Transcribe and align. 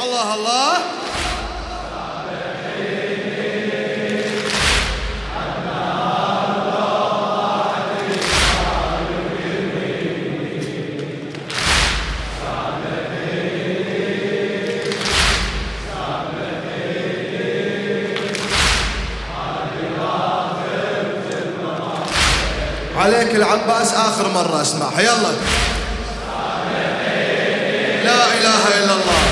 الله 0.00 0.34
الله 0.34 0.78
عليك 22.96 23.34
العباس 23.34 23.94
آخر 23.94 24.28
مرة 24.28 24.62
أسمعها. 24.62 25.00
يلا. 25.00 25.85
لا 28.06 28.22
إله 28.38 28.62
إلا 28.78 28.94
الله. 28.98 29.24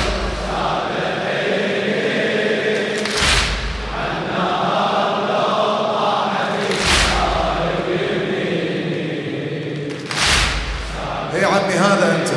يا 11.43 11.46
عمي 11.46 11.75
هذا 11.75 12.07
أنت. 12.17 12.31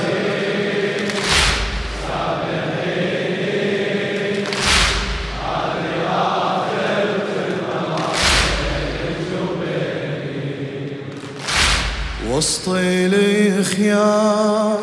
وسط 12.30 12.68
الخيار 13.58 14.80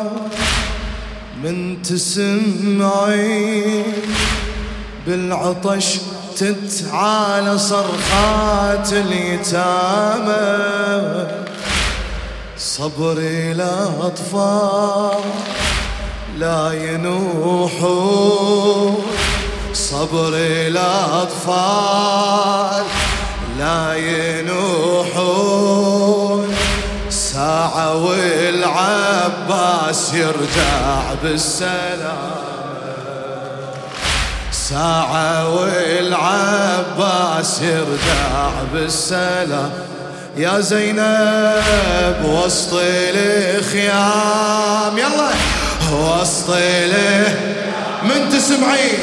من 1.45 1.81
تسمعي 1.81 3.83
بالعطش 5.07 5.97
تتعالى 6.37 7.57
صرخات 7.57 8.93
اليتامى. 8.93 10.45
صبري 12.57 13.51
الأطفال 13.51 15.19
لا 16.37 16.91
ينوحون 16.91 18.97
صبري 19.73 20.67
الأطفال 20.67 22.83
لا 23.59 23.95
ينوحون 23.95 25.94
ساعة 27.35 27.95
والعباس 28.05 29.33
يرجع 30.13 31.13
بالسلامة 31.23 32.35
ساعة 34.51 35.49
والعباس 35.55 36.81
يرجع 37.61 38.51
بالسلام. 38.73 39.71
يا 40.37 40.59
زينب 40.59 42.25
وسط 42.25 42.73
الخيام 43.55 44.97
يلا. 44.97 45.29
وسط 45.91 46.49
من 48.03 48.29
تسمعين؟ 48.29 48.99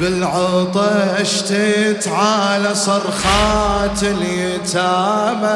بالعطش 0.00 1.42
تتعالى 1.42 2.74
صرخات 2.74 4.02
اليتامى. 4.02 5.50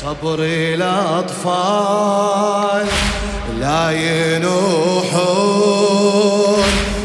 صبر 0.00 0.38
الأطفال 0.74 2.86
لا 3.60 3.90
ينوحون. 3.90 4.56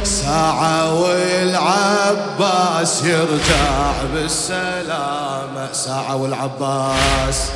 ساعة 0.03 1.01
والعباس 1.01 3.03
يرجع 3.03 3.91
بالسلامة. 4.13 5.69
ساعة 5.73 6.15
والعباس 6.15 7.49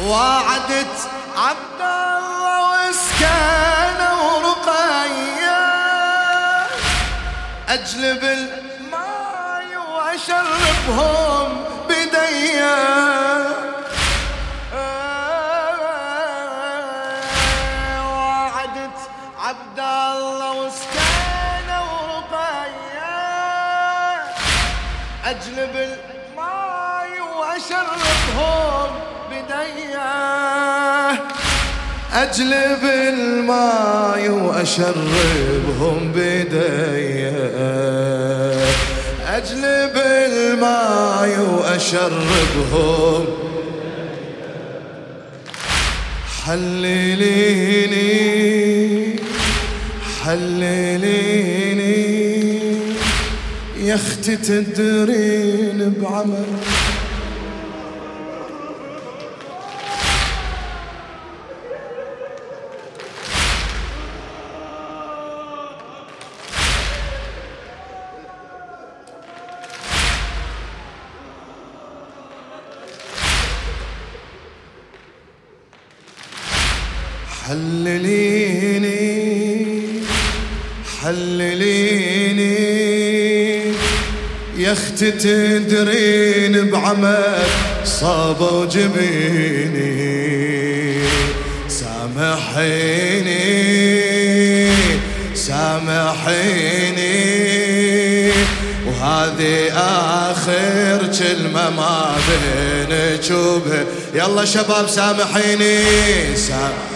وعدت 0.00 0.96
عبد 1.36 1.80
الله 1.80 2.88
وسكانه 2.88 4.18
ورقية. 4.36 5.60
أجلب 7.68 8.24
الماي 8.24 9.76
وأشربهم 9.76 11.64
بديا 11.88 12.76
وعدت 18.04 18.98
عبد 19.38 19.78
الله 19.78 20.52
وسكانه 20.52 21.84
ورقية. 21.92 23.16
أجلب 25.24 25.74
الماي 25.76 27.20
وأشربهم 27.20 28.90
بديه 29.30 29.98
أجلب 32.12 32.84
الماي 32.84 34.28
وأشربهم 34.28 36.12
بديه 36.14 37.30
أجلب 39.26 39.96
الماي 39.96 41.38
وأشربهم. 41.38 43.24
حلليني 46.46 48.10
حلليني. 50.24 51.90
يا 53.80 53.94
أختي 53.94 54.36
تدرين 54.36 55.94
بعمل. 56.02 56.44
حلليني 77.50 78.92
حلليني. 81.02 82.54
يا 84.56 84.72
أختي 84.72 85.10
تدرين 85.10 86.70
بعمل 86.70 87.42
صابوا 87.84 88.66
جبيني 88.66 89.90
سامحيني 91.68 93.40
سامحيني. 95.34 97.10
وهذه 98.86 99.72
آخر 100.30 100.98
كلمة 101.18 101.70
ما 101.70 102.16
بينك 102.28 103.30
وبين 103.30 103.84
يلا 104.14 104.44
شباب 104.44 104.88
سامحيني 104.88 105.84
سامحيني. 106.36 106.89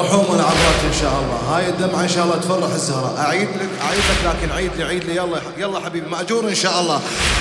مرحوم 0.00 0.26
العبرات 0.34 0.80
إن 0.86 1.00
شاء 1.00 1.12
الله. 1.20 1.56
هاي 1.56 1.68
الدمعة 1.68 2.02
إن 2.02 2.08
شاء 2.08 2.24
الله 2.24 2.36
تفرح 2.36 2.72
الزهراء 2.72 3.20
أعيد 3.20 3.48
لك 3.48 3.68
أعيد 3.84 3.98
لك 3.98 4.34
لكن 4.34 4.52
عيد 4.52 4.70
لي 4.76 4.84
عيد 4.84 5.04
لي. 5.04 5.16
يلا 5.16 5.40
يلا 5.58 5.80
حبيبي 5.80 6.08
مأجور 6.08 6.48
إن 6.48 6.54
شاء 6.54 6.80
الله. 6.80 7.00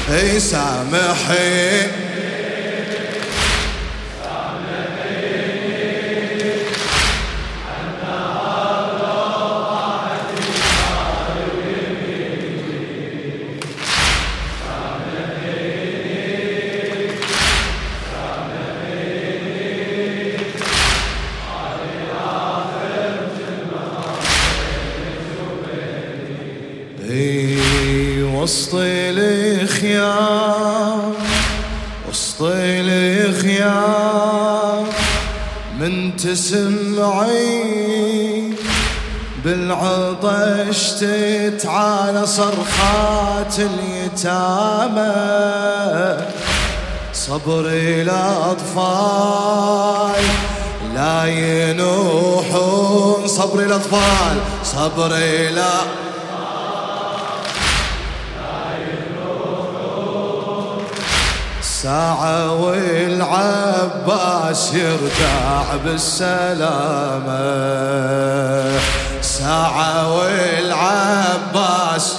اي 0.10 0.40
سامحي 0.40 1.82
وسط 27.10 28.74
الخيام 29.58 31.14
وسط 32.10 32.42
الخيام 33.22 34.86
من 35.80 36.18
تسمعي 36.18 37.64
بالعطش 39.46 40.92
تتعالى 40.92 42.26
صرخات 42.26 43.56
اليتامى. 43.60 45.16
صبر 47.14 47.66
الأطفال 48.02 49.44
لا 50.96 51.26
ينوحون. 51.26 53.28
صبر 53.28 53.60
الأطفال 53.60 54.38
صبر 54.64 55.16
الأطفال 55.16 56.10
ساعة 61.84 62.54
والعباس 62.54 63.94
يرجع 64.74 65.76
بالسلامة. 65.86 67.40
ساعة 69.22 70.18
والعباس 70.18 72.16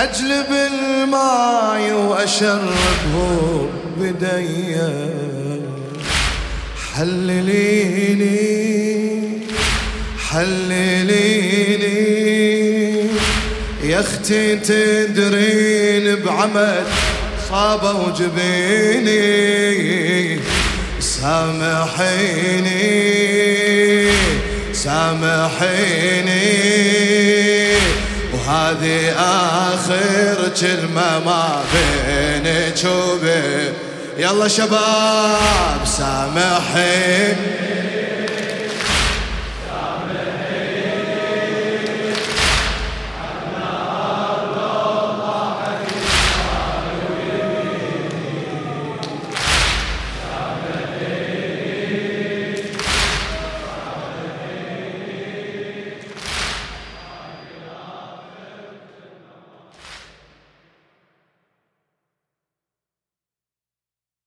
أجلب 0.00 0.46
الماي 0.50 1.92
وأشربه 1.92 3.68
بدي 3.98 4.76
حلليني 6.94 8.40
حلليني. 10.28 11.90
يا 13.84 14.00
أختي 14.00 14.56
تدرين 14.56 16.16
بعمل 16.16 16.84
صابة 17.50 17.92
وجبيني 17.92 19.20
سامحيني 21.00 22.80
سامحيني. 24.72 26.40
وهذه 28.50 29.12
آخر 29.18 30.48
كلمة 30.60 31.18
ما 31.26 31.62
بينك 31.72 32.84
وبين 32.84 33.72
يلا 34.18 34.48
شباب 34.48 35.80
سامحيني 35.84 37.69